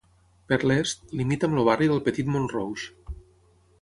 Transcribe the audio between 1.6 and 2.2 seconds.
barri del